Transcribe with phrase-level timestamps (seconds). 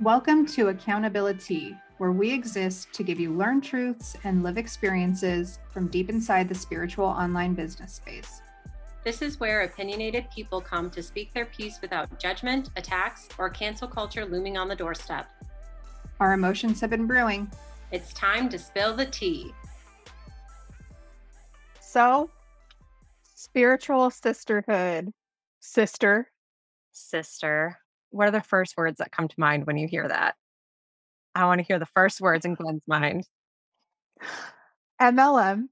[0.00, 5.86] Welcome to AccountabiliTea, where we exist to give you learned truths and live experiences from
[5.86, 8.42] deep inside the spiritual online business space.
[9.04, 13.86] This is where opinionated people come to speak their piece without judgment, attacks, or cancel
[13.86, 15.28] culture looming on the doorstep.
[16.18, 17.48] Our emotions have been brewing.
[17.92, 19.54] It's time to spill the tea.
[21.80, 22.30] So,
[23.36, 25.12] spiritual sisterhood,
[25.60, 26.32] sister,
[26.90, 27.78] sister.
[28.14, 30.36] What are the first words that come to mind when you hear that?
[31.34, 33.26] I want to hear the first words in Gwen's mind.
[35.02, 35.64] MLM,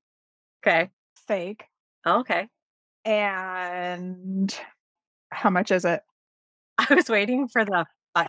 [0.67, 0.91] Okay.
[1.29, 1.67] fake,
[2.05, 2.49] oh, Okay.
[3.05, 4.53] and
[5.31, 6.03] how much is it?
[6.79, 7.87] I was waiting for the
[8.17, 8.29] fuck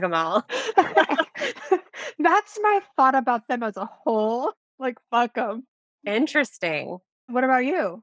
[0.00, 0.44] them all.
[2.18, 4.52] That's my thought about them as a whole.
[4.80, 5.64] Like, fuck them.
[6.04, 6.98] Interesting.
[7.28, 8.02] What about you?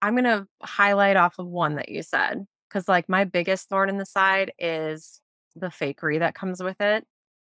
[0.00, 3.88] I'm going to highlight off of one that you said because, like, my biggest thorn
[3.88, 5.20] in the side is
[5.56, 7.04] the fakery that comes with it.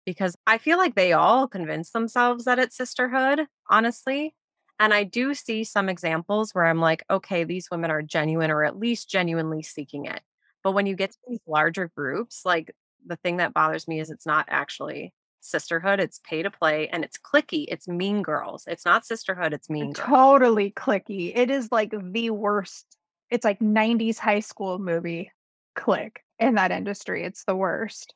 [0.07, 4.35] Because I feel like they all convince themselves that it's sisterhood, honestly.
[4.79, 8.65] And I do see some examples where I'm like, okay, these women are genuine or
[8.65, 10.23] at least genuinely seeking it.
[10.65, 14.11] But when you get to these larger groups, like the thing that bothers me is
[14.11, 17.67] it's not actually sisterhood, it's pay to play and it's clicky.
[17.69, 18.65] It's mean girls.
[18.67, 20.09] It's not sisterhood, it's mean girls.
[20.09, 21.33] Totally clicky.
[21.35, 22.97] It is like the worst.
[23.31, 25.33] It's like 90s high school movie
[25.75, 27.25] click in that industry.
[27.25, 28.15] It's the worst.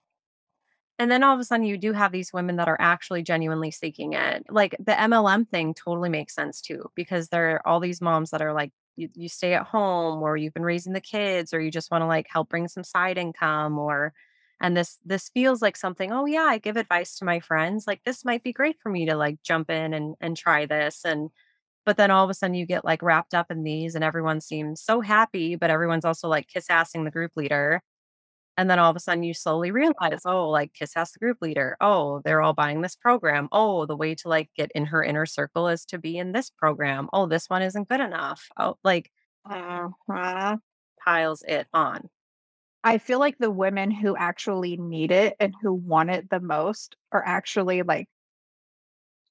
[0.98, 3.72] And then all of a sudden, you do have these women that are actually genuinely
[3.72, 4.44] seeking it.
[4.48, 8.42] Like the MLM thing totally makes sense too, because there are all these moms that
[8.42, 11.70] are like, you, you stay at home or you've been raising the kids or you
[11.70, 14.12] just want to like help bring some side income or
[14.60, 18.00] and this this feels like something oh yeah i give advice to my friends like
[18.04, 21.30] this might be great for me to like jump in and and try this and
[21.86, 24.40] but then all of a sudden you get like wrapped up in these and everyone
[24.40, 27.80] seems so happy but everyone's also like kiss assing the group leader
[28.56, 31.38] and then all of a sudden you slowly realize, oh, like Kiss has the group
[31.42, 31.76] leader.
[31.80, 33.48] Oh, they're all buying this program.
[33.50, 36.50] Oh, the way to like get in her inner circle is to be in this
[36.50, 37.08] program.
[37.12, 38.48] Oh, this one isn't good enough.
[38.58, 39.10] Oh, like
[39.44, 40.56] Uh-huh.
[41.04, 42.08] piles it on.
[42.84, 46.96] I feel like the women who actually need it and who want it the most
[47.12, 48.08] are actually like,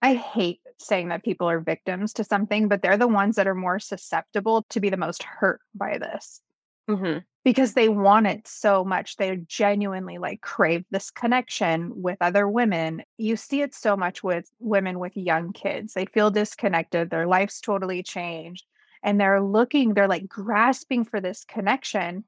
[0.01, 3.55] I hate saying that people are victims to something, but they're the ones that are
[3.55, 6.41] more susceptible to be the most hurt by this
[6.87, 9.17] hmm because they want it so much.
[9.17, 13.03] They genuinely like crave this connection with other women.
[13.17, 15.93] You see it so much with women with young kids.
[15.93, 18.65] They feel disconnected, their life's totally changed,
[19.03, 22.23] and they're looking, they're like grasping for this connection.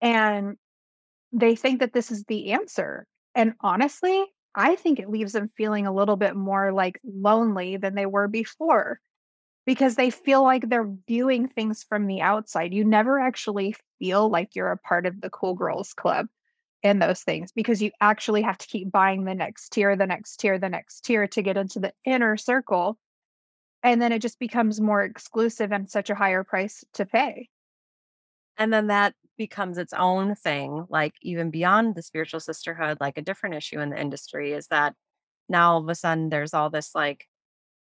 [0.00, 0.56] And
[1.32, 3.06] they think that this is the answer.
[3.34, 4.24] And honestly,
[4.54, 8.28] I think it leaves them feeling a little bit more like lonely than they were
[8.28, 9.00] before
[9.66, 12.72] because they feel like they're viewing things from the outside.
[12.72, 16.26] You never actually feel like you're a part of the cool girls club
[16.82, 20.38] in those things because you actually have to keep buying the next tier, the next
[20.38, 22.98] tier, the next tier to get into the inner circle.
[23.82, 27.48] And then it just becomes more exclusive and such a higher price to pay.
[28.56, 33.22] And then that becomes its own thing, like even beyond the spiritual sisterhood, like a
[33.22, 34.94] different issue in the industry is that
[35.48, 37.26] now all of a sudden there's all this like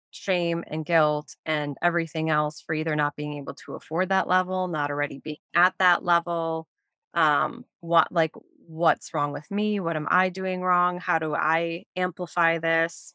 [0.09, 4.67] shame and guilt and everything else for either not being able to afford that level,
[4.67, 6.67] not already being at that level.
[7.13, 8.31] Um, what like
[8.67, 9.79] what's wrong with me?
[9.79, 10.99] What am I doing wrong?
[10.99, 13.13] How do I amplify this?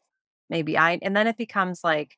[0.49, 2.15] Maybe I and then it becomes like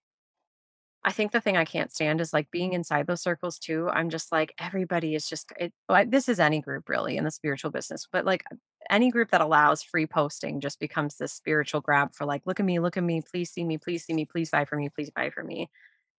[1.03, 3.89] I think the thing I can't stand is like being inside those circles too.
[3.89, 5.73] I'm just like everybody is just it,
[6.07, 8.44] this is any group really in the spiritual business, but like
[8.89, 12.66] any group that allows free posting just becomes this spiritual grab for like look at
[12.66, 15.09] me, look at me, please see me, please see me, please buy for me, please
[15.09, 15.69] buy for me.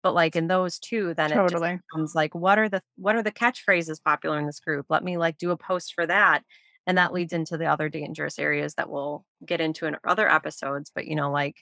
[0.03, 3.23] But like in those two, then it just becomes like what are the what are
[3.23, 4.87] the catchphrases popular in this group?
[4.89, 6.43] Let me like do a post for that.
[6.89, 10.91] And that leads into the other dangerous areas that we'll get into in other episodes.
[10.93, 11.55] But you know, like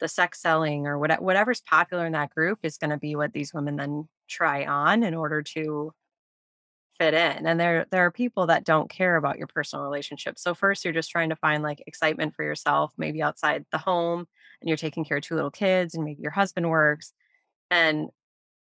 [0.00, 3.32] the sex selling or whatever whatever's popular in that group is going to be what
[3.32, 5.92] these women then try on in order to
[6.98, 10.54] fit in and there there are people that don't care about your personal relationship so
[10.54, 14.26] first you're just trying to find like excitement for yourself maybe outside the home
[14.60, 17.12] and you're taking care of two little kids and maybe your husband works
[17.70, 18.08] and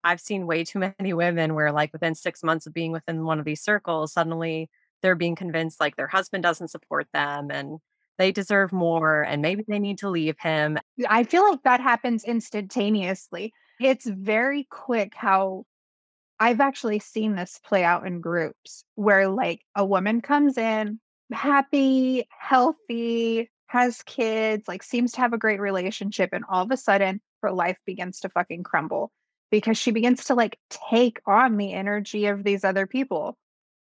[0.02, 3.38] i've seen way too many women where like within 6 months of being within one
[3.38, 4.68] of these circles suddenly
[5.00, 7.78] they're being convinced like their husband doesn't support them and
[8.18, 10.78] they deserve more and maybe they need to leave him
[11.08, 13.52] I feel like that happens instantaneously.
[13.80, 15.64] It's very quick how
[16.40, 21.00] I've actually seen this play out in groups where like a woman comes in
[21.32, 26.76] happy, healthy, has kids, like seems to have a great relationship and all of a
[26.76, 29.10] sudden her life begins to fucking crumble
[29.50, 33.36] because she begins to like take on the energy of these other people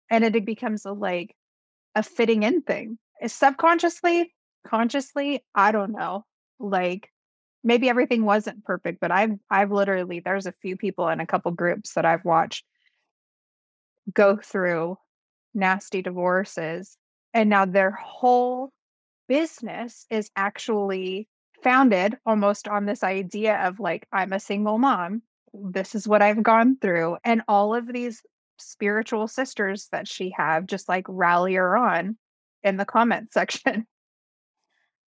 [0.10, 1.36] and it becomes a like
[1.96, 2.98] a fitting in thing.
[3.28, 4.34] Subconsciously,
[4.66, 6.26] consciously, I don't know.
[6.60, 7.10] Like
[7.64, 11.52] maybe everything wasn't perfect, but I've I've literally there's a few people in a couple
[11.52, 12.66] groups that I've watched
[14.14, 14.98] go through
[15.54, 16.98] nasty divorces
[17.34, 18.72] and now their whole
[19.28, 21.28] business is actually
[21.64, 25.22] founded almost on this idea of like I'm a single mom.
[25.54, 28.22] This is what I've gone through and all of these
[28.58, 32.18] spiritual sisters that she have just like rally her on
[32.64, 33.88] in the comment section.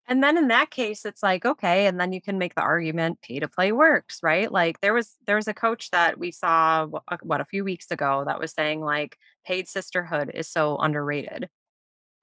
[0.06, 3.22] And then in that case, it's like, okay, and then you can make the argument
[3.22, 4.52] pay to play works, right?
[4.52, 7.90] Like there was there was a coach that we saw uh, what a few weeks
[7.90, 9.16] ago that was saying like
[9.46, 11.48] paid sisterhood is so underrated.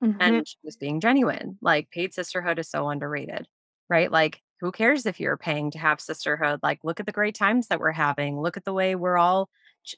[0.04, 0.22] Mm-hmm.
[0.22, 1.58] And she was being genuine.
[1.62, 3.48] Like paid sisterhood is so underrated,
[3.90, 4.12] right?
[4.12, 6.60] Like who cares if you're paying to have sisterhood?
[6.62, 8.40] Like look at the great times that we're having.
[8.40, 9.50] Look at the way we're all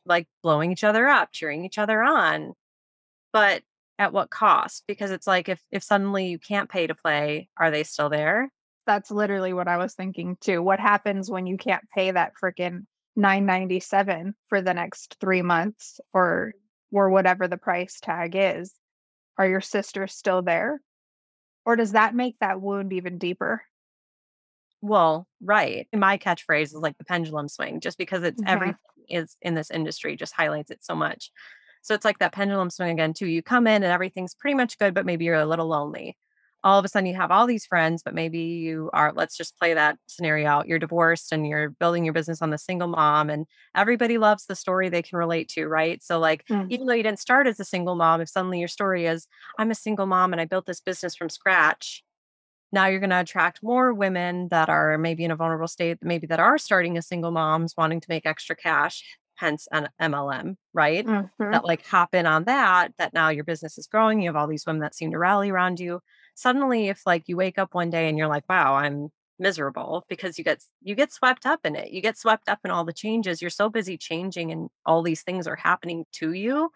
[0.05, 2.53] like blowing each other up, cheering each other on.
[3.33, 3.63] But
[3.99, 4.83] at what cost?
[4.87, 8.49] Because it's like if if suddenly you can't pay to play, are they still there?
[8.85, 10.61] That's literally what I was thinking too.
[10.61, 12.85] What happens when you can't pay that freaking
[13.15, 16.53] 997 for the next 3 months or
[16.91, 18.73] or whatever the price tag is?
[19.37, 20.81] Are your sisters still there?
[21.65, 23.63] Or does that make that wound even deeper?
[24.81, 25.87] Well, right.
[25.95, 28.49] My catchphrase is like the pendulum swing, just because it's mm-hmm.
[28.49, 28.77] everything
[29.09, 31.31] is in this industry just highlights it so much.
[31.83, 33.27] So it's like that pendulum swing again, too.
[33.27, 36.17] You come in and everything's pretty much good, but maybe you're a little lonely.
[36.63, 39.59] All of a sudden, you have all these friends, but maybe you are, let's just
[39.59, 40.65] play that scenario out.
[40.65, 43.45] You're divorced and you're building your business on the single mom, and
[43.75, 46.01] everybody loves the story they can relate to, right?
[46.01, 46.65] So, like, mm.
[46.71, 49.27] even though you didn't start as a single mom, if suddenly your story is,
[49.59, 52.01] I'm a single mom and I built this business from scratch,
[52.71, 56.27] now you're going to attract more women that are maybe in a vulnerable state, maybe
[56.27, 59.03] that are starting as single moms wanting to make extra cash,
[59.35, 61.05] hence an MLM, right?
[61.05, 61.51] Mm-hmm.
[61.51, 64.21] That like hop in on that, that now your business is growing.
[64.21, 66.01] You have all these women that seem to rally around you.
[66.35, 69.09] Suddenly, if like you wake up one day and you're like, wow, I'm
[69.39, 71.91] miserable because you get you get swept up in it.
[71.91, 73.41] You get swept up in all the changes.
[73.41, 76.71] You're so busy changing and all these things are happening to you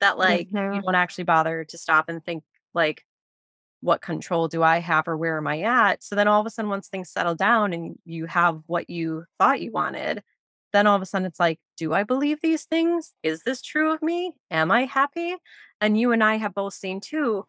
[0.00, 0.74] that like mm-hmm.
[0.74, 2.42] you don't actually bother to stop and think
[2.74, 3.04] like
[3.80, 6.02] what control do I have or where am I at?
[6.02, 9.24] So then all of a sudden once things settle down and you have what you
[9.38, 10.22] thought you wanted,
[10.72, 13.12] then all of a sudden it's like, do I believe these things?
[13.22, 14.34] Is this true of me?
[14.50, 15.34] Am I happy?
[15.80, 17.46] And you and I have both seen too,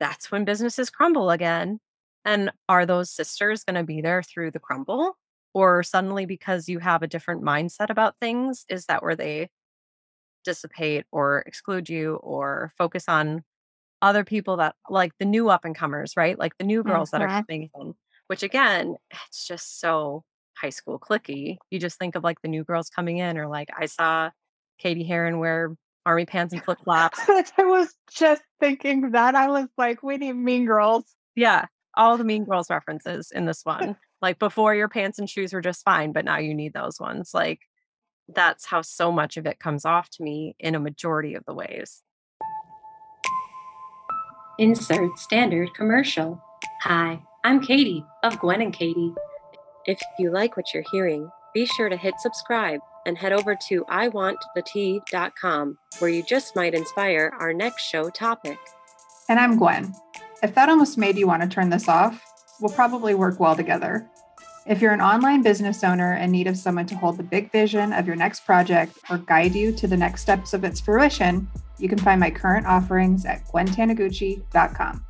[0.00, 1.80] that's when businesses crumble again.
[2.24, 5.16] And are those sisters going to be there through the crumble?
[5.54, 9.50] Or suddenly, because you have a different mindset about things, is that where they
[10.44, 13.44] dissipate or exclude you or focus on
[14.00, 16.38] other people that like the new up and comers, right?
[16.38, 17.22] Like the new girls mm-hmm.
[17.22, 17.94] that are coming in,
[18.26, 18.96] which again,
[19.28, 20.24] it's just so
[20.62, 21.58] high school clicky.
[21.70, 24.30] You just think of like the new girls coming in, or like I saw
[24.78, 25.76] Cady Heron wear
[26.06, 27.20] army pants and flip flops.
[27.28, 29.34] I was just thinking that.
[29.34, 31.04] I was like, we need mean girls.
[31.34, 31.66] Yeah.
[31.94, 33.96] All the mean girls references in this one.
[34.22, 37.32] like before your pants and shoes were just fine, but now you need those ones.
[37.34, 37.60] Like
[38.28, 41.54] that's how so much of it comes off to me in a majority of the
[41.54, 42.02] ways.
[44.58, 46.42] Insert standard commercial.
[46.82, 49.12] Hi, I'm Katie of Gwen and Katie.
[49.84, 53.84] If you like what you're hearing, be sure to hit subscribe and head over to
[53.86, 58.58] iwantthetea.com where you just might inspire our next show topic.
[59.28, 59.92] And I'm Gwen.
[60.40, 62.24] If that almost made you want to turn this off,
[62.60, 64.08] we'll probably work well together.
[64.66, 67.92] If you're an online business owner in need of someone to hold the big vision
[67.92, 71.88] of your next project or guide you to the next steps of its fruition, you
[71.88, 75.04] can find my current offerings at gwentanaguchi.com.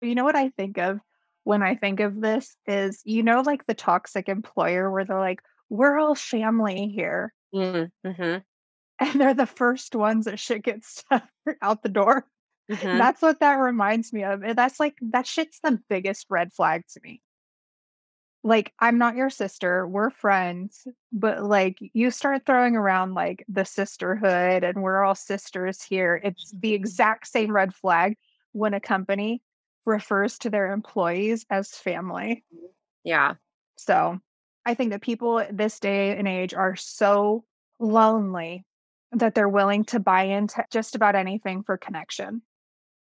[0.00, 1.00] You know what I think of
[1.44, 5.40] when I think of this is, you know, like the toxic employer where they're like,
[5.70, 7.32] we're all family here.
[7.54, 8.38] Mm-hmm.
[9.00, 11.02] And they're the first ones that shit gets
[11.62, 12.26] out the door.
[12.70, 12.98] Mm-hmm.
[12.98, 14.42] That's what that reminds me of.
[14.54, 17.22] That's like, that shit's the biggest red flag to me.
[18.44, 19.86] Like, I'm not your sister.
[19.86, 20.86] We're friends.
[21.12, 26.20] But like, you start throwing around like the sisterhood and we're all sisters here.
[26.22, 28.18] It's the exact same red flag
[28.52, 29.42] when a company
[29.88, 32.44] refers to their employees as family.
[32.54, 32.66] Mm-hmm.
[33.04, 33.34] Yeah.
[33.76, 34.18] So
[34.64, 37.44] I think that people this day and age are so
[37.80, 38.64] lonely
[39.12, 42.42] that they're willing to buy into just about anything for connection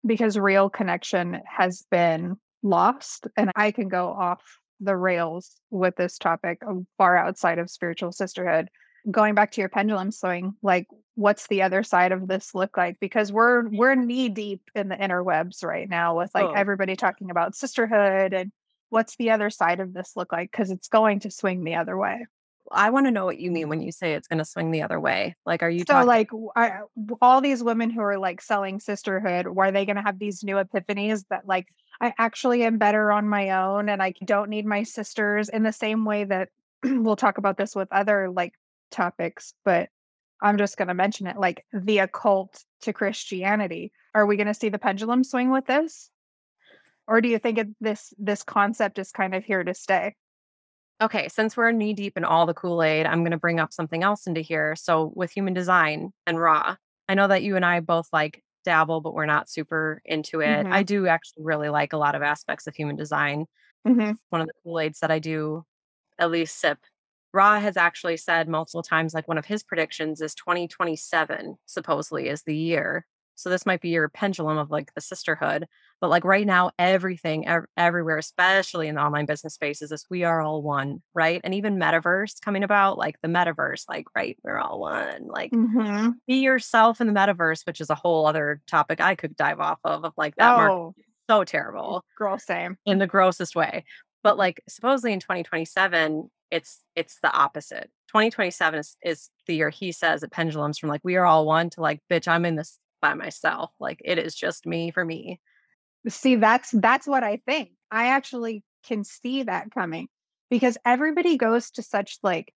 [0.05, 3.27] because real connection has been lost.
[3.35, 4.41] And I can go off
[4.79, 6.61] the rails with this topic
[6.97, 8.69] far outside of spiritual sisterhood.
[9.10, 13.00] Going back to your pendulum swing, like what's the other side of this look like
[13.00, 16.53] because we're we're knee deep in the interwebs right now with like oh.
[16.53, 18.51] everybody talking about sisterhood and
[18.89, 21.98] what's the other side of this look like because it's going to swing the other
[21.98, 22.25] way
[22.72, 24.84] I want to know what you mean when you say it's going to swing the
[24.84, 25.36] other way.
[25.46, 26.08] Like, are you so talking?
[26.08, 30.01] like are- uh, all these women who are like selling sisterhood Are they going to
[30.01, 31.67] have these new epiphanies that like
[32.00, 35.72] i actually am better on my own and i don't need my sisters in the
[35.72, 36.50] same way that
[36.84, 38.53] we'll talk about this with other like
[38.91, 39.89] topics but
[40.41, 44.53] i'm just going to mention it like the occult to christianity are we going to
[44.53, 46.10] see the pendulum swing with this
[47.07, 50.15] or do you think it, this this concept is kind of here to stay
[51.01, 53.74] Okay, since we're knee deep in all the Kool Aid, I'm going to bring up
[53.74, 54.75] something else into here.
[54.75, 56.75] So, with human design and Ra,
[57.10, 60.67] I know that you and I both like dabble, but we're not super into it.
[60.67, 60.71] Mhm.
[60.71, 63.48] I do actually really like a lot of aspects of human design.
[63.88, 64.12] mm-hmm.
[64.29, 65.65] One of the Kool Aids that I do
[66.19, 66.77] at least sip.
[67.33, 72.43] Ra has actually said multiple times, like one of his predictions is 2027, supposedly, is
[72.43, 73.05] the year.
[73.35, 75.67] So, this might be your pendulum of like the sisterhood.
[76.00, 80.05] But like right now, everything, ev- everywhere, especially in the online business space, is this
[80.09, 81.41] we are all one, right?
[81.43, 85.27] And even metaverse coming about, like the metaverse, like, right, we're all one.
[85.27, 86.11] Like, Mm-hmm.
[86.27, 89.79] be yourself in the metaverse, which is a whole other topic I could dive off
[89.83, 90.93] of, of like that oh
[91.29, 93.85] so terrible girl same in the grossest way.
[94.23, 97.89] But like supposedly in 2027, it's it's the opposite.
[98.10, 101.70] 2027 is, is the year he says it pendulums from like we are all one
[101.72, 103.72] to like bitch, I'm in this by myself.
[103.79, 105.39] Like it is just me for me.
[106.08, 107.72] See, that's that's what I think.
[107.89, 110.08] I actually can see that coming
[110.50, 112.53] because everybody goes to such like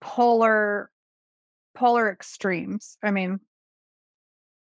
[0.00, 0.90] polar
[1.74, 2.96] polar extremes.
[3.02, 3.40] I mean,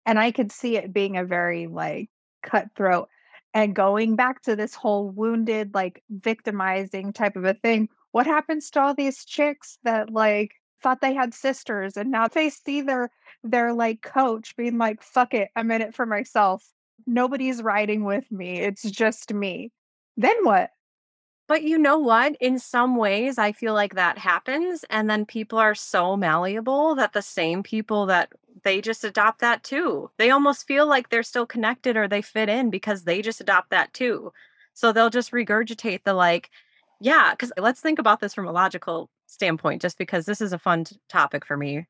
[0.05, 2.09] and I could see it being a very like
[2.43, 3.09] cutthroat
[3.53, 7.89] and going back to this whole wounded like victimizing type of a thing.
[8.11, 12.49] What happens to all these chicks that like thought they had sisters and now they
[12.49, 13.09] see their
[13.43, 16.63] their like coach being like fuck it, I'm in it for myself.
[17.05, 18.59] Nobody's riding with me.
[18.59, 19.71] It's just me.
[20.17, 20.71] Then what?
[21.47, 22.35] But you know what?
[22.41, 24.83] In some ways, I feel like that happens.
[24.89, 28.33] And then people are so malleable that the same people that
[28.63, 30.11] they just adopt that too.
[30.17, 33.69] They almost feel like they're still connected or they fit in because they just adopt
[33.69, 34.33] that too.
[34.73, 36.49] So they'll just regurgitate the like,
[36.99, 40.59] yeah, because let's think about this from a logical standpoint, just because this is a
[40.59, 41.87] fun t- topic for me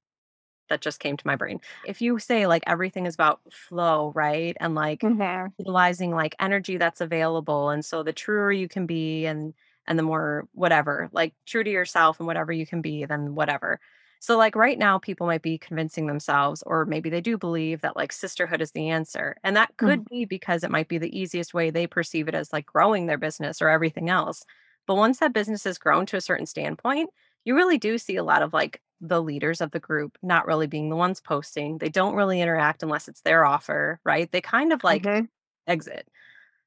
[0.70, 1.62] that just came to my brain.
[1.84, 4.58] If you say like everything is about flow, right?
[4.60, 5.54] And like, Mhm.
[5.60, 9.54] utilizing like energy that's available and so the truer you can be and
[9.88, 13.80] and the more whatever like true to yourself and whatever you can be then whatever
[14.20, 17.96] so like right now people might be convincing themselves or maybe they do believe that
[17.96, 21.54] like sisterhood is the answer and that could be because it might be the easiest
[21.54, 24.44] way they perceive it as like growing their business or everything else
[24.88, 27.10] but once that business has grown to a certain standpoint
[27.46, 30.68] you really do see a lot of like the leaders of the group not really
[30.68, 34.74] being the ones posting they don't really interact unless it's their offer right they kind
[34.74, 35.28] of like Mhm.
[35.68, 36.08] exit.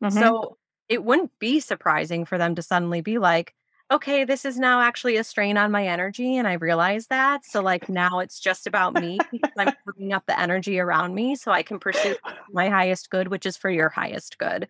[0.00, 0.30] Mhm.
[0.32, 0.58] So
[0.88, 3.54] it wouldn't be surprising for them to suddenly be like,
[3.92, 6.36] okay, this is now actually a strain on my energy.
[6.36, 7.44] And I realize that.
[7.44, 11.34] So, like, now it's just about me because I'm bringing up the energy around me
[11.36, 12.16] so I can pursue
[12.52, 14.68] my highest good, which is for your highest good.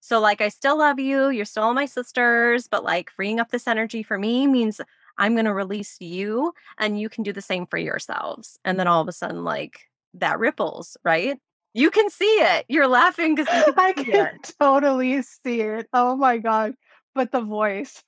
[0.00, 1.30] So, like, I still love you.
[1.30, 4.80] You're still my sisters, but like, freeing up this energy for me means
[5.18, 8.58] I'm going to release you and you can do the same for yourselves.
[8.64, 9.80] And then all of a sudden, like,
[10.14, 11.38] that ripples, right?
[11.74, 12.64] You can see it.
[12.68, 14.54] You're laughing because I can it.
[14.58, 15.88] totally see it.
[15.92, 16.74] Oh my god.
[17.14, 18.02] But the voice.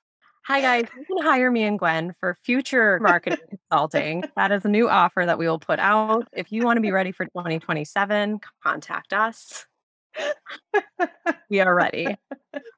[0.45, 4.23] Hi guys, you can hire me and Gwen for future marketing consulting.
[4.35, 6.27] That is a new offer that we will put out.
[6.33, 9.67] If you want to be ready for 2027, contact us.
[11.49, 12.15] We are ready.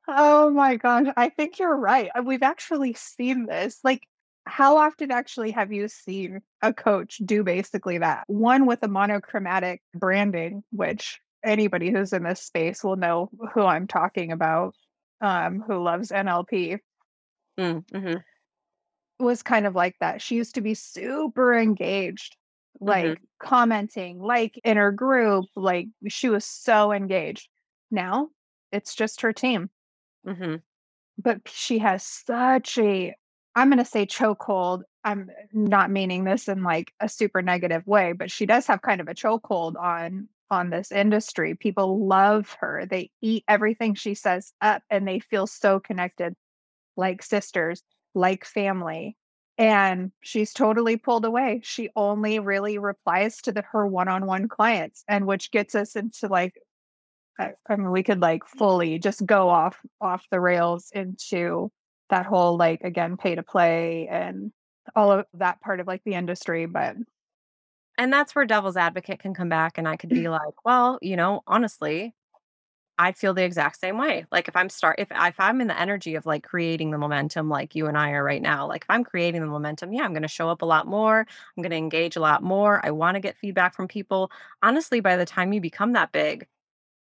[0.08, 1.08] Oh my gosh.
[1.18, 2.10] I think you're right.
[2.18, 3.80] Uh, We've actually seen this.
[3.84, 4.02] Like,
[4.46, 8.24] how often actually have you seen a coach do basically that?
[8.28, 13.88] One with a monochromatic branding, which anybody who's in this space will know who I'm
[13.88, 14.76] talking about,
[15.22, 16.78] um, who loves NLP.
[17.60, 18.24] Mm, mhm,
[19.20, 20.22] was kind of like that.
[20.22, 22.36] She used to be super engaged,
[22.82, 27.48] like commenting, like in her group, like she was so engaged.
[27.92, 28.30] Now
[28.72, 29.70] it's just her team,
[30.28, 30.62] mhm.
[31.18, 33.16] but she has such a,
[33.56, 34.82] I'm going to say chokehold.
[35.04, 39.02] I'm not meaning this in like a super negative way, but she does have kind
[39.02, 41.56] of a chokehold on on this industry.
[41.56, 42.86] People love her.
[42.86, 46.36] They eat everything she says up and they feel so connected
[46.98, 47.82] like sisters,
[48.14, 49.16] like family.
[49.62, 51.62] And she's totally pulled away.
[51.64, 56.56] She only really replies to the her one-on-one clients, and which gets us into like,
[57.40, 61.72] I, I mean, we could like fully just go off off the rails into
[62.10, 64.52] that whole like again pay to play and
[64.96, 66.66] all of that part of like the industry.
[66.66, 66.96] But
[67.98, 71.16] And that's where devil's advocate can come back and I could be like, well, you
[71.18, 72.16] know, honestly,
[73.02, 74.28] I feel the exact same way.
[74.32, 77.50] Like if I'm start if if I'm in the energy of like creating the momentum
[77.50, 80.14] like you and I are right now, like if I'm creating the momentum, yeah, I'm
[80.14, 81.22] going to show up a lot more.
[81.22, 82.80] I'm going to engage a lot more.
[82.86, 84.32] I want to get feedback from people.
[84.62, 86.46] Honestly, by the time you become that big,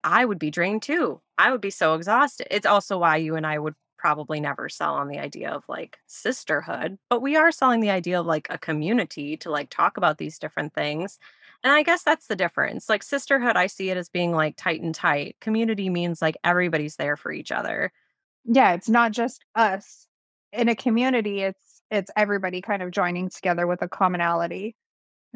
[0.04, 1.20] I would be drained too.
[1.38, 2.48] I would be so exhausted.
[2.50, 5.98] It's also why you and I would probably never sell on the idea of like
[6.06, 10.18] sisterhood, but we are selling the idea of like a community to like talk about
[10.18, 11.18] these different things
[11.64, 12.88] and I guess that's the difference.
[12.88, 15.36] Like sisterhood, I see it as being like tight and tight.
[15.40, 17.92] Community means like everybody's there for each other.
[18.44, 20.06] Yeah, it's not just us.
[20.52, 24.76] In a community, it's it's everybody kind of joining together with a commonality.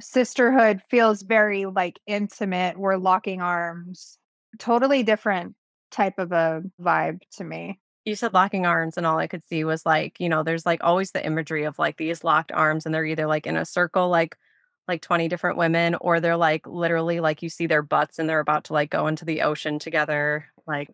[0.00, 2.78] Sisterhood feels very like intimate.
[2.78, 4.18] We're locking arms.
[4.58, 5.54] Totally different
[5.90, 7.80] type of a vibe to me.
[8.04, 10.82] You said locking arms, and all I could see was like, you know, there's like
[10.82, 14.08] always the imagery of like these locked arms, and they're either like in a circle,
[14.08, 14.36] like
[14.88, 18.40] like 20 different women or they're like literally like you see their butts and they're
[18.40, 20.90] about to like go into the ocean together like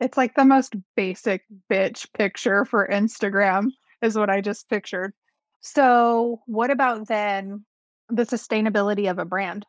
[0.00, 3.68] it's like the most basic bitch picture for Instagram
[4.02, 5.12] is what I just pictured.
[5.60, 7.64] So, what about then
[8.10, 9.64] the sustainability of a brand?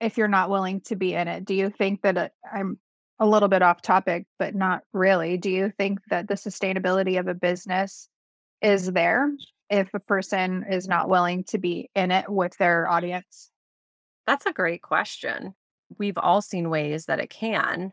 [0.00, 2.78] If you're not willing to be in it, do you think that it, I'm
[3.18, 5.38] a little bit off topic, but not really?
[5.38, 8.08] Do you think that the sustainability of a business
[8.60, 9.30] is there
[9.72, 13.50] if a person is not willing to be in it with their audience?
[14.26, 15.54] That's a great question.
[15.98, 17.92] We've all seen ways that it can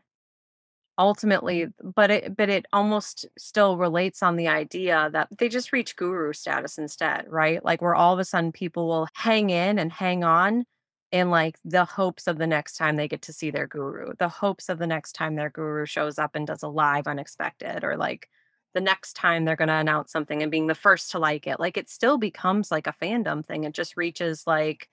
[0.98, 5.96] ultimately but it but it almost still relates on the idea that they just reach
[5.96, 9.90] guru status instead right like where all of a sudden people will hang in and
[9.90, 10.64] hang on
[11.10, 14.28] in like the hopes of the next time they get to see their guru the
[14.28, 17.96] hopes of the next time their guru shows up and does a live unexpected or
[17.96, 18.28] like
[18.74, 21.58] the next time they're going to announce something and being the first to like it.
[21.58, 23.64] Like it still becomes like a fandom thing.
[23.64, 24.88] It just reaches like,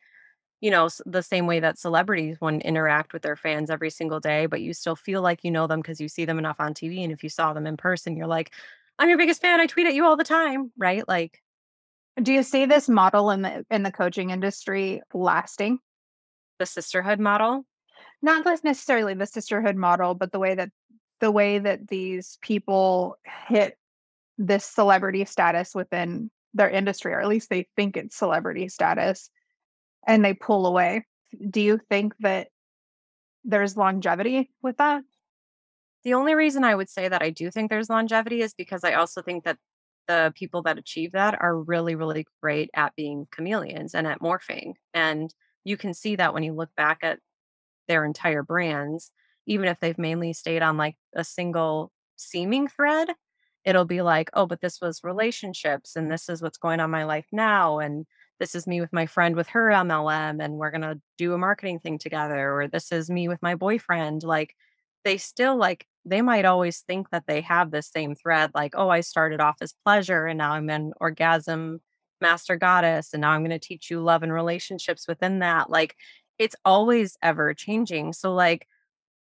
[0.62, 4.20] you know, the same way that celebrities want to interact with their fans every single
[4.20, 6.74] day, but you still feel like you know them because you see them enough on
[6.74, 7.04] TV.
[7.04, 8.52] And if you saw them in person, you're like,
[8.98, 9.60] I'm your biggest fan.
[9.60, 10.72] I tweet at you all the time.
[10.78, 11.08] Right.
[11.08, 11.42] Like,
[12.22, 15.80] do you see this model in the in the coaching industry lasting?
[16.58, 17.66] The sisterhood model?
[18.24, 20.72] Not necessarily the sisterhood model, but the way that
[21.20, 23.78] the way that these people hit
[24.38, 29.30] this celebrity status within their industry, or at least they think it's celebrity status,
[30.06, 31.06] and they pull away.
[31.50, 32.50] Do you think that
[33.44, 35.04] there's longevity with that?
[36.04, 38.94] The only reason I would say that I do think there's longevity is because I
[38.94, 39.58] also think that
[40.08, 44.74] the people that achieve that are really, really great at being chameleons and at morphing.
[44.94, 45.34] And
[45.66, 47.20] you can see that when you look back at
[47.88, 49.12] their entire brands
[49.48, 53.10] even if they've mainly stayed on like a single seeming thread,
[53.66, 57.06] it'll be like, oh, but this was relationships and this is what's going on my
[57.06, 57.80] life now.
[57.80, 58.06] And
[58.40, 61.38] this is me with my friend with her MLM and we're going to do a
[61.38, 62.54] marketing thing together.
[62.54, 64.24] Or this is me with my boyfriend.
[64.24, 64.54] Like
[65.04, 68.52] they still like, they might always think that they have the same thread.
[68.54, 71.82] Like, oh, I started off as pleasure and now I'm an orgasm
[72.22, 73.10] master goddess.
[73.14, 75.70] And now I'm going to teach you love and relationships within that.
[75.70, 75.96] Like
[76.40, 78.14] it's always ever changing.
[78.14, 78.68] So, like,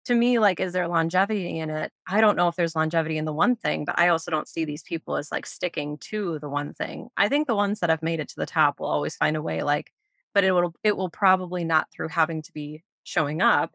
[0.07, 1.93] to me, like, is there longevity in it?
[2.09, 4.65] I don't know if there's longevity in the one thing, but I also don't see
[4.65, 7.09] these people as like sticking to the one thing.
[7.17, 9.43] I think the ones that have made it to the top will always find a
[9.43, 9.93] way, like,
[10.35, 13.73] but it will it will probably not through having to be showing up.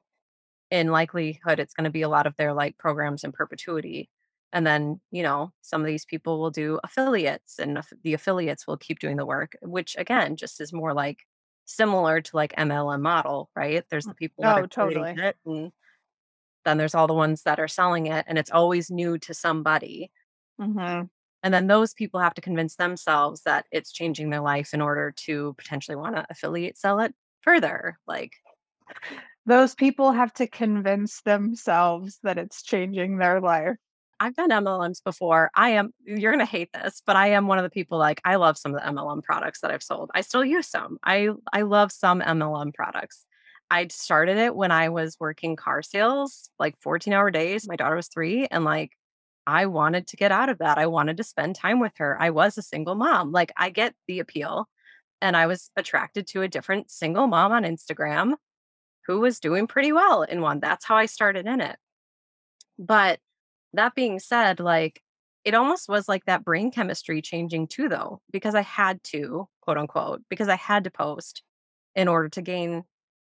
[0.71, 4.09] In likelihood, it's going to be a lot of their like programs in perpetuity.
[4.51, 8.77] And then, you know, some of these people will do affiliates and the affiliates will
[8.77, 11.19] keep doing the work, which again just is more like
[11.65, 13.83] similar to like MLM model, right?
[13.89, 14.17] There's the mm.
[14.17, 15.11] people that oh, are totally.
[15.17, 15.71] it and
[16.65, 20.11] then there's all the ones that are selling it and it's always new to somebody.
[20.59, 21.05] Mm-hmm.
[21.43, 25.13] And then those people have to convince themselves that it's changing their life in order
[25.25, 27.99] to potentially want to affiliate sell it further.
[28.07, 28.33] Like
[29.45, 33.75] those people have to convince themselves that it's changing their life.
[34.19, 35.51] I've done MLMs before.
[35.55, 38.21] I am, you're going to hate this, but I am one of the people like,
[38.25, 40.09] I love some of the MLM products that I've sold.
[40.15, 40.97] I still use some.
[41.03, 43.25] I, I love some MLM products.
[43.69, 47.67] I started it when I was working car sales, like 14 hour days.
[47.67, 48.91] My daughter was three, and like
[49.47, 50.77] I wanted to get out of that.
[50.77, 52.17] I wanted to spend time with her.
[52.21, 53.31] I was a single mom.
[53.31, 54.67] Like I get the appeal.
[55.21, 58.35] And I was attracted to a different single mom on Instagram
[59.07, 60.59] who was doing pretty well in one.
[60.59, 61.77] That's how I started in it.
[62.77, 63.19] But
[63.73, 65.01] that being said, like
[65.43, 69.77] it almost was like that brain chemistry changing too, though, because I had to, quote
[69.77, 71.43] unquote, because I had to post
[71.95, 72.83] in order to gain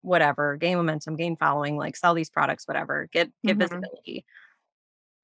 [0.08, 3.62] whatever, gain momentum, gain following, like sell these products, whatever, get get mm-hmm.
[3.62, 4.26] visibility.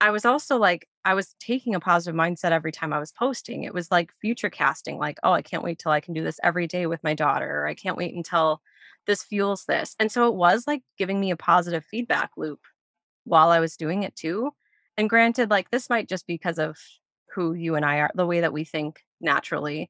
[0.01, 3.63] I was also like, I was taking a positive mindset every time I was posting.
[3.63, 6.39] It was like future casting, like, oh, I can't wait till I can do this
[6.43, 7.61] every day with my daughter.
[7.61, 8.61] Or I can't wait until
[9.07, 9.95] this fuels this.
[9.99, 12.59] And so it was like giving me a positive feedback loop
[13.23, 14.51] while I was doing it too.
[14.97, 16.77] And granted, like this might just be because of
[17.33, 19.89] who you and I are, the way that we think naturally.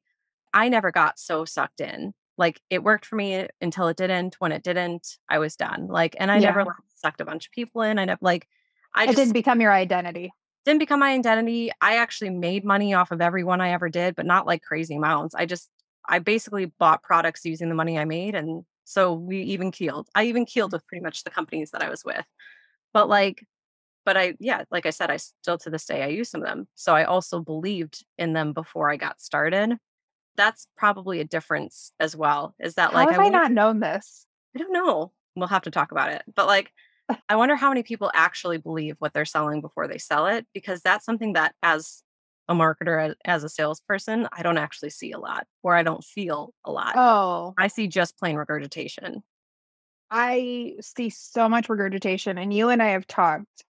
[0.52, 2.14] I never got so sucked in.
[2.36, 4.36] Like it worked for me until it didn't.
[4.38, 5.86] When it didn't, I was done.
[5.88, 6.48] Like, and I Yeah.
[6.48, 7.98] never like, sucked a bunch of people in.
[7.98, 8.48] I never like,
[8.94, 10.32] I it just didn't become your identity.
[10.64, 11.70] didn't become my identity.
[11.80, 15.34] I actually made money off of everyone I ever did, but not like crazy amounts.
[15.34, 15.68] I just,
[16.08, 18.34] I basically bought products using the money I made.
[18.34, 20.08] And so we even keeled.
[20.14, 22.24] I even keeled with pretty much the companies that I was with.
[22.92, 23.46] But like,
[24.04, 26.46] but I, yeah, like I said, I still to this day, I use some of
[26.46, 26.68] them.
[26.74, 29.76] So I also believed in them before I got started.
[30.36, 32.54] That's probably a difference as well.
[32.58, 34.26] Is that How like, have I wonder- not known this?
[34.54, 35.12] I don't know.
[35.36, 36.22] We'll have to talk about it.
[36.34, 36.72] But like,
[37.28, 40.80] I wonder how many people actually believe what they're selling before they sell it, because
[40.80, 42.02] that's something that, as
[42.48, 46.04] a marketer, as, as a salesperson, I don't actually see a lot, or I don't
[46.04, 46.94] feel a lot.
[46.96, 49.22] Oh, I see just plain regurgitation.
[50.10, 53.64] I see so much regurgitation, and you and I have talked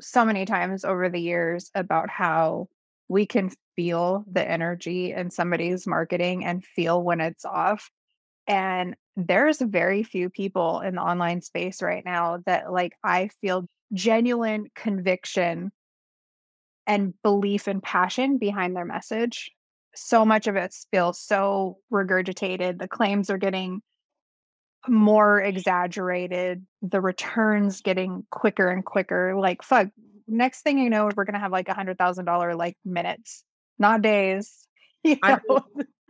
[0.00, 2.68] so many times over the years about how
[3.10, 7.90] we can feel the energy in somebody's marketing and feel when it's off.
[8.46, 13.66] And there's very few people in the online space right now that, like, I feel
[13.92, 15.72] genuine conviction
[16.86, 19.50] and belief and passion behind their message.
[19.92, 22.78] So much of it feels so regurgitated.
[22.78, 23.82] The claims are getting
[24.86, 29.34] more exaggerated, the returns getting quicker and quicker.
[29.36, 29.88] Like, fuck,
[30.30, 33.44] next thing you know, we're gonna have like a hundred thousand dollar like minutes,
[33.78, 34.66] not days.
[35.02, 35.64] You I know?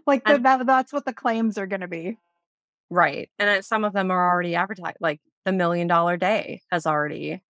[0.04, 2.18] like the, that, that's what the claims are gonna be.
[2.90, 3.30] Right.
[3.38, 7.40] And some of them are already advertised, like the million dollar day has already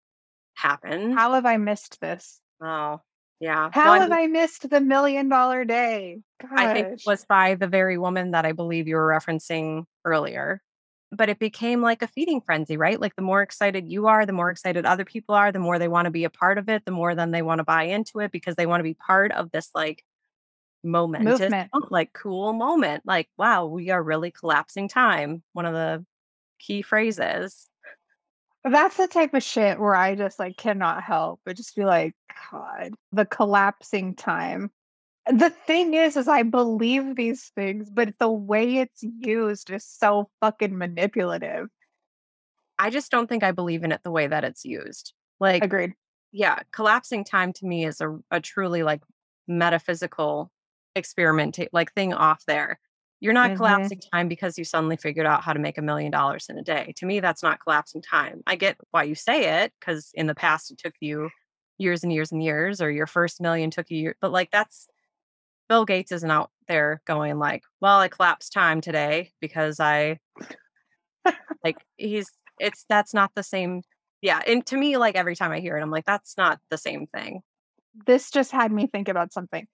[0.54, 1.14] happened.
[1.14, 2.40] How have I missed this?
[2.60, 3.00] oh,
[3.40, 3.70] yeah.
[3.72, 6.18] How Well, I have mean, I missed the million dollar day?
[6.54, 10.60] I think it was by the very woman that I believe you were referencing earlier.
[11.12, 13.00] But it became like a feeding frenzy, right?
[13.00, 15.88] Like the more excited you are, the more excited other people are, the more they
[15.88, 18.20] want to be a part of it, the more then they want to buy into
[18.20, 20.04] it because they want to be part of this like
[20.84, 21.70] momentous, Movement.
[21.90, 23.02] like cool moment.
[23.04, 25.42] Like, wow, we are really collapsing time.
[25.52, 26.04] One of the
[26.58, 27.68] key phrases.
[28.62, 32.14] That's the type of shit where I just like cannot help but just be like,
[32.50, 34.70] God, the collapsing time.
[35.30, 40.30] The thing is, is I believe these things, but the way it's used is so
[40.40, 41.68] fucking manipulative.
[42.78, 45.12] I just don't think I believe in it the way that it's used.
[45.38, 45.94] Like, Agreed.
[46.32, 49.02] yeah, collapsing time to me is a, a truly like
[49.48, 50.50] metaphysical
[50.96, 52.80] experiment, like thing off there.
[53.20, 53.56] You're not Mhm.
[53.56, 56.62] collapsing time because you suddenly figured out how to make a million dollars in a
[56.62, 56.94] day.
[56.96, 58.42] To me, that's not collapsing time.
[58.46, 61.30] I get why you say it because in the past it took you
[61.78, 64.88] years and years and years, or your first million took you, year- but like that's
[65.70, 70.18] Bill Gates isn't out there going like, well, I collapsed time today because I
[71.64, 72.28] like he's
[72.58, 73.82] it's that's not the same.
[74.20, 74.42] Yeah.
[74.46, 77.06] And to me, like every time I hear it, I'm like, that's not the same
[77.06, 77.40] thing.
[78.04, 79.68] This just had me think about something.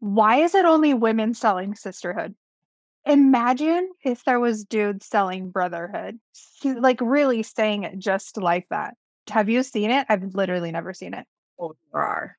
[0.00, 2.34] Why is it only women selling sisterhood?
[3.04, 6.18] Imagine if there was dudes selling brotherhood.
[6.62, 8.94] He- Like really saying it just like that.
[9.28, 10.06] Have you seen it?
[10.08, 11.26] I've literally never seen it.
[11.60, 12.36] Oh, there are.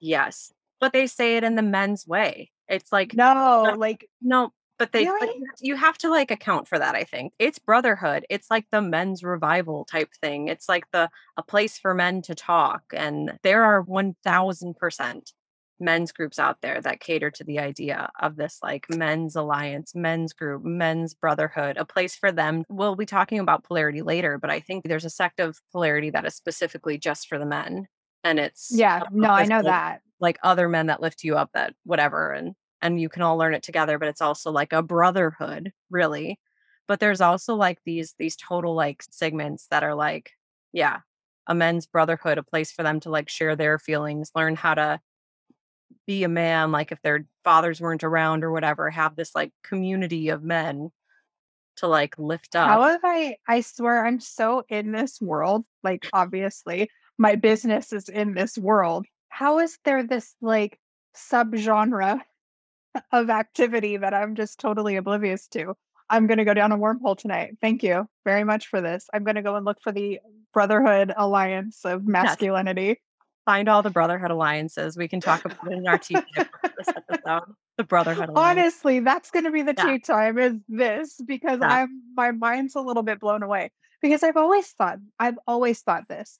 [0.00, 0.50] Yes.
[0.80, 2.50] But they say it in the men's way.
[2.68, 5.26] It's like, No, like no, but they, Really?
[5.26, 7.32] you have to- you have to like account for that, I think.
[7.38, 8.24] It's brotherhood.
[8.30, 10.48] It's like the men's revival type thing.
[10.48, 12.82] It's like the, a place for men to talk.
[12.92, 15.32] And there are 1000%
[15.80, 20.32] men's groups out there that cater to the idea of this like men's alliance, men's
[20.32, 22.64] group, men's brotherhood, a place for them.
[22.68, 26.24] We'll be talking about polarity later, but I think there's a sect of polarity that
[26.26, 27.86] is specifically just for the men.
[28.24, 30.02] And it's yeah, no, I know that.
[30.20, 33.54] Like other men that lift you up that whatever and and you can all learn
[33.54, 36.38] it together but it's also like a brotherhood really
[36.86, 40.32] but there's also like these these total like segments that are like
[40.72, 40.98] yeah
[41.46, 45.00] a men's brotherhood a place for them to like share their feelings learn how to
[46.06, 50.28] be a man like if their fathers weren't around or whatever have this like community
[50.28, 50.90] of men
[51.78, 53.36] to like lift up How have I?
[53.46, 55.64] I swear I'm so in this world.
[55.82, 59.06] Like, obviously, my business is in this world.
[59.28, 60.78] How is there this like
[61.16, 62.20] subgenre
[63.12, 65.74] of activity that I'm just totally oblivious to?
[66.10, 67.58] I'm going to go down a wormhole tonight.
[67.60, 69.06] Thank you very much for this.
[69.12, 70.20] I'm going to go and look for the
[70.54, 73.00] Brotherhood Alliance of Masculinity.
[73.44, 76.88] find all the brotherhood alliances we can talk about it in our tea time this
[76.88, 77.42] episode
[77.78, 79.84] the brotherhood alliance Honestly, that's going to be the Yeah.
[79.84, 81.68] tea time is this because Yeah.
[81.68, 83.70] I'm my mind's a little bit blown away
[84.02, 86.38] because I've always thought I've always thought this.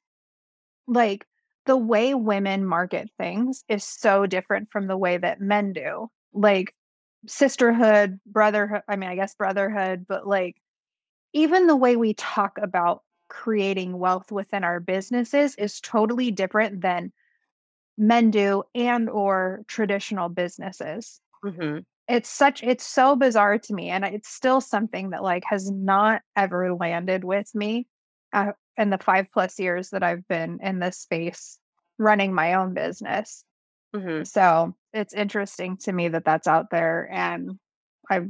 [0.86, 1.26] Like
[1.68, 6.10] the way women market things is so different from the way that men do.
[6.32, 6.74] Like
[7.26, 10.56] sisterhood, brotherhood, I mean I guess brotherhood, but like
[11.34, 17.12] even the way we talk about creating wealth within our businesses is totally different than
[17.98, 21.20] men do and or traditional businesses.
[21.44, 21.84] Mhm.
[22.08, 26.22] It's such it's so bizarre to me and it's still something that like has not
[26.34, 27.86] ever landed with me
[28.32, 31.60] uh, in the 5 plus years that I've been in this space
[31.98, 33.44] running my own business.
[33.94, 34.28] Mhm.
[34.28, 37.58] So, it's interesting to me that that's out there and
[38.10, 38.22] I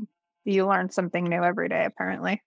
[0.45, 2.43] you learn something new every day apparently.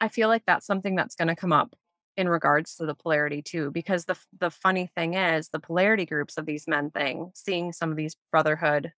[0.00, 1.74] I feel like that's something that's gonna come up
[2.16, 6.38] in regards to the polarity too, because the the funny thing is the polarity groups
[6.38, 8.92] of these men thing, seeing some of these brotherhood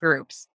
[0.00, 0.48] groups,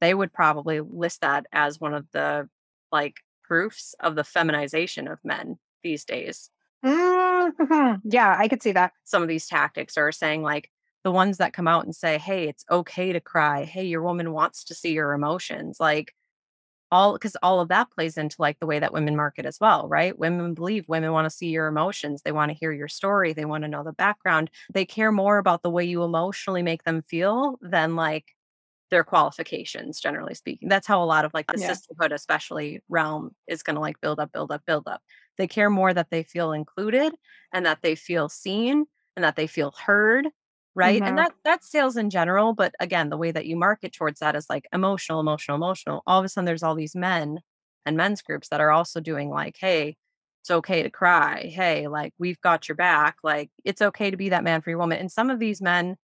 [0.00, 2.48] they would probably list that as one of the,
[2.92, 6.50] like, proofs of the feminization of men these days.
[6.82, 8.00] Mhm.
[8.04, 8.92] Yeah, I could see that.
[9.04, 10.70] Some of these tactics are saying, like,
[11.04, 13.64] the ones that come out and say, "Hey, it's okay to cry.
[13.64, 16.14] Hey, your woman wants to see your emotions." Like,
[16.92, 19.88] all because all of that plays into, like, the way that women market as well,
[19.88, 20.18] right?
[20.18, 23.84] Women believe women wanna see your emotions, they wanna hear your story, they wanna know
[23.84, 24.50] the background.
[24.72, 28.36] They care more about the way you emotionally make them feel than, like,
[28.90, 30.68] their qualifications, generally speaking.
[30.68, 31.58] That's how a lot of, like, the Yeah.
[31.58, 35.02] sisterhood, especially realm, is gonna, like, build up, build up, build up.
[35.38, 37.14] They care more that they feel included
[37.52, 40.28] and that they feel seen and that they feel heard,
[40.74, 41.02] right?
[41.06, 41.18] And Mhm.
[41.18, 44.48] that that's sales in general, but again, the way that you market towards that is,
[44.50, 46.02] like, emotional, emotional, emotional.
[46.06, 47.40] All of a sudden, there's all these men
[47.86, 49.96] and men's groups that are also doing, like, "Hey,
[50.42, 51.42] it's okay to cry.
[51.44, 53.16] Hey, like, we've got your back.
[53.22, 55.96] Like, it's okay to be that man for your woman." And some of these men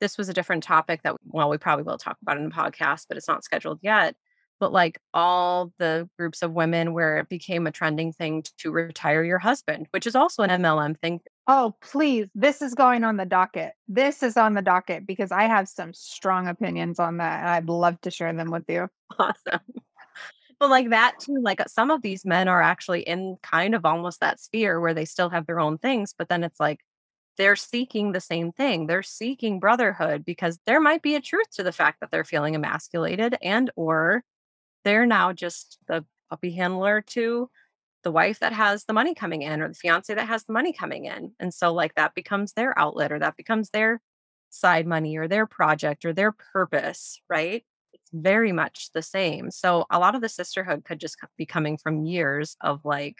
[0.00, 3.06] this was a different topic that well, we probably will talk about in the podcast,
[3.08, 4.16] but it's not scheduled yet.
[4.62, 9.24] But, like, all the groups of women where it became a trending thing to retire
[9.24, 11.20] your husband, which is also an MLM thing.
[11.48, 12.28] Oh, please.
[12.36, 13.72] This is going on the docket.
[13.88, 17.68] This is on the docket because I have some strong opinions on that and I'd
[17.68, 18.88] love to share them with you.
[19.18, 19.60] Awesome.
[20.60, 23.84] But like that too, like uh, some of these men are actually in kind of
[23.84, 26.78] almost that sphere where they still have their own things, but then it's like
[27.36, 28.86] they're seeking the same thing.
[28.86, 32.54] They're seeking brotherhood because there might be a truth to the fact that they're feeling
[32.54, 34.22] emasculated and or
[34.84, 37.50] they're now just the puppy handler to
[38.02, 40.72] the wife that has the money coming in or the fiance that has the money
[40.72, 41.32] coming in.
[41.38, 44.00] And so like that becomes their outlet or that becomes their
[44.50, 47.64] side money or their project or their purpose, right?
[47.92, 49.50] It's very much the same.
[49.50, 53.16] So a lot of the sisterhood could just be coming from years of like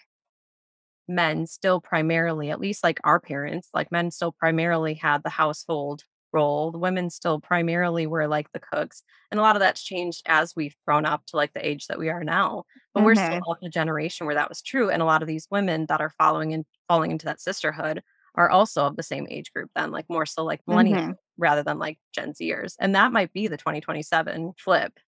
[1.09, 6.03] men still primarily, at least like our parents, like men still primarily had the household
[6.33, 6.71] role.
[6.73, 9.03] The women still primarily were like the cooks.
[9.31, 11.99] And a lot of that's changed as we've grown up to like the age that
[11.99, 12.65] we are now.
[12.95, 13.43] But we're still Mhm.
[13.49, 14.91] of the generation where that was true.
[14.91, 18.03] And a lot of these women that are following and falling into that sisterhood
[18.35, 21.17] are also of the same age group then, like more so like millennials Mhm.
[21.39, 22.75] rather than like Gen Zers.
[22.81, 24.99] And that might be the 2027 flip.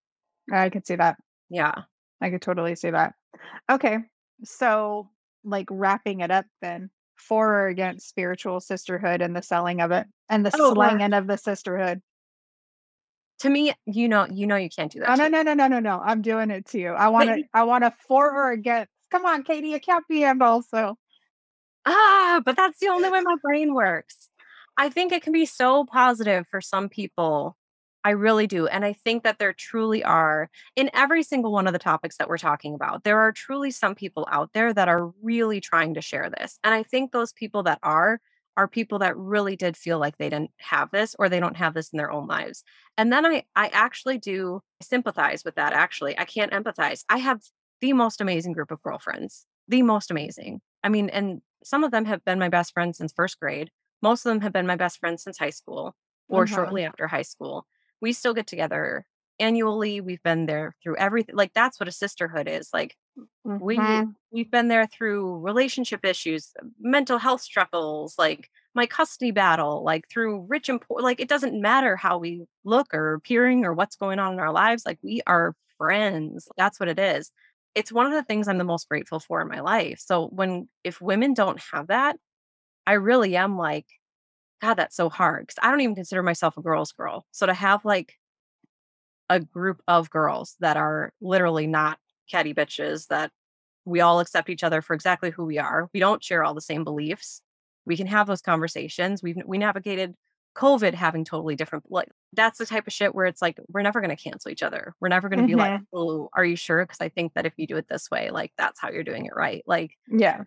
[0.52, 1.16] I could see that.
[1.50, 1.82] Yeah.
[2.20, 3.14] I could totally see that.
[3.70, 3.98] Okay.
[4.44, 5.10] So,
[5.44, 10.06] like wrapping it up then, for or against spiritual sisterhood and the selling of it
[10.28, 12.00] and the Oh, slanging of the sisterhood.
[13.40, 15.10] to me, you know, you know you can't do that.
[15.10, 16.00] Oh, no, no, no, no, no, no.
[16.02, 16.92] I'm doing it to you.
[16.92, 18.90] I want to, I want to for or against.
[19.10, 20.96] Come on, Katie, it can't be and also.
[21.86, 24.28] Ah, but that's the only way my brain works.
[24.76, 27.56] I think it can be so positive for some people.
[28.04, 28.66] I really do.
[28.66, 32.28] And I think that there truly are, in every single one of the topics that
[32.28, 36.02] we're talking about, there are truly some people out there that are really trying to
[36.02, 36.58] share this.
[36.62, 38.20] And I think those people that are,
[38.58, 41.72] are people that really did feel like they didn't have this or they don't have
[41.72, 42.62] this in their own lives.
[42.98, 45.72] And then I, I actually do sympathize with that.
[45.72, 47.04] Actually, I can't empathize.
[47.08, 47.40] I have
[47.80, 50.60] the most amazing group of girlfriends, the most amazing.
[50.82, 53.70] I mean, and some of them have been my best friends since first grade.
[54.02, 55.94] Most of them have been my best friends since high school
[56.28, 56.46] or Mhm.
[56.46, 57.66] shortly after high school.
[58.04, 59.06] We still get together
[59.40, 60.00] annually.
[60.02, 61.36] We've been there through everything.
[61.36, 62.70] Like that's what a sisterhood is.
[62.74, 62.96] Like
[63.58, 64.14] we Mhm.
[64.32, 70.46] we've been there through relationship issues, mental health struggles, like my custody battle, like through
[70.48, 71.00] rich and poor.
[71.00, 74.52] Like it doesn't matter how we look or appearing or what's going on in our
[74.52, 74.84] lives.
[74.86, 76.48] Like we are friends.
[76.56, 77.30] That's what it is.
[77.76, 80.00] It's one of the things I'm the most grateful for in my life.
[80.00, 82.16] So when if women don't have that,
[82.86, 83.86] I really am like,
[84.60, 85.48] God, that's so hard.
[85.48, 87.26] Cause I don't even consider myself a girl's girl.
[87.32, 88.14] So to have like
[89.28, 91.98] a group of girls that are literally not
[92.30, 93.30] catty bitches, that
[93.84, 95.88] we all accept each other for exactly who we are.
[95.92, 97.42] We don't share all the same beliefs.
[97.86, 99.22] We can have those conversations.
[99.22, 100.14] We've we navigated
[100.56, 104.00] COVID having totally different like that's the type of shit where it's like we're never
[104.00, 104.94] going to cancel each other.
[105.00, 105.80] We're never going to be like.
[105.92, 108.52] "Oh, are you sure?" Because I think that if you do it this way, like
[108.56, 109.62] that's how you're doing it right.
[109.66, 110.44] Like Yeah.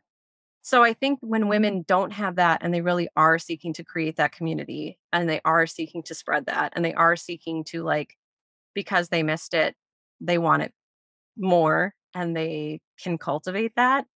[0.67, 4.17] So I think when women don't have that and they really are seeking to create
[4.17, 8.17] that community and they are seeking to spread that and they are seeking to like
[8.73, 9.77] because they missed it,
[10.19, 10.73] they want it
[11.37, 14.07] more and they can cultivate that.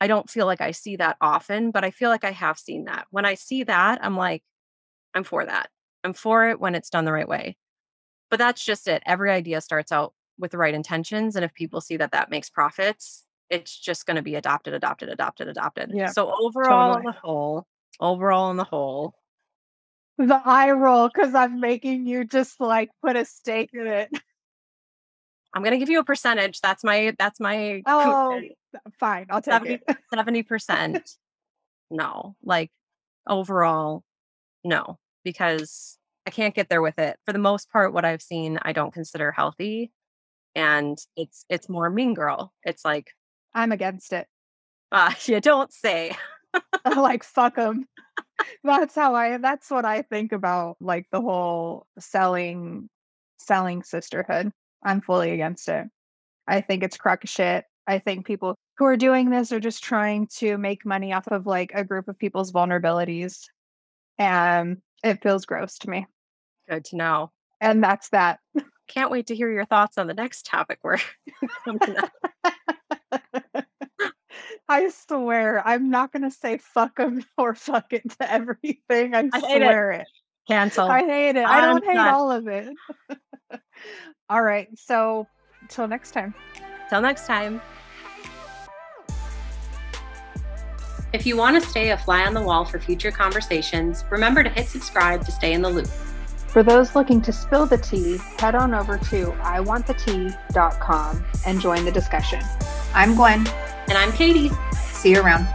[0.00, 2.84] I don't feel like I see that often, but I feel like I have seen
[2.84, 3.06] that.
[3.10, 4.44] When I see that, I'm like,
[5.12, 5.70] I'm for that.
[6.04, 7.56] I'm for it when it's done the right way.
[8.30, 9.02] But that's just it.
[9.06, 11.34] Every idea starts out with the right intentions.
[11.34, 15.08] And if people see that that makes profits, it's just going to be adopted, adopted,
[15.08, 15.92] adopted, adopted.
[15.94, 17.06] Yeah, So overall, totally.
[17.06, 17.66] on the whole,
[18.00, 19.14] overall, on the whole,
[20.18, 24.10] The eye roll because I'm making you just like put a stake in it.
[25.52, 26.60] I'm going to give you a percentage.
[26.60, 28.40] That's my, that's my Oh,
[28.98, 29.26] fine.
[29.30, 29.82] I'll take it.
[30.14, 31.16] 70 percent.
[31.90, 32.70] No, like
[33.26, 34.04] overall,
[34.64, 37.16] no, because I can't get there with it.
[37.26, 39.90] For the most part, what I've seen, I don't consider healthy,
[40.54, 42.52] and it's it's more mean girl.
[42.64, 43.10] It's like,
[43.54, 44.26] I'm against it.
[44.92, 46.16] uh, you don't say.
[46.96, 47.86] like fuck them.
[48.64, 49.38] That's how I.
[49.38, 52.88] That's what I think about like the whole selling,
[53.38, 54.50] selling sisterhood.
[54.82, 55.86] I'm fully against it.
[56.48, 57.64] I think it's crock of shit.
[57.86, 61.46] I think people who are doing this are just trying to make money off of
[61.46, 63.44] like a group of people's vulnerabilities,
[64.18, 66.06] and it feels gross to me.
[66.68, 67.30] Good to know.
[67.60, 68.40] And that's that.
[68.88, 70.78] Can't wait to hear your thoughts on the next topic.
[70.82, 70.98] We're.
[74.70, 79.16] I swear, I'm not gonna say fuck them or fuck it to everything.
[79.16, 79.64] I, I hate it.
[79.64, 80.06] swear it.
[80.46, 80.86] cancel.
[80.88, 81.44] I hate it.
[81.44, 82.14] I I'm don't hate done.
[82.14, 82.68] all of it.
[84.30, 84.68] all right.
[84.78, 85.26] So
[85.60, 86.34] until next time.
[86.88, 87.60] Till next time.
[91.12, 94.50] If you want to stay a fly on the wall for future conversations, remember to
[94.50, 95.88] hit subscribe to stay in the loop.
[96.46, 101.90] For those looking to spill the tea, head on over to iwantthetea.com and join the
[101.92, 102.40] discussion.
[102.94, 103.46] I'm Gwen.
[103.88, 104.50] And I'm Katie.
[104.92, 105.46] See you around.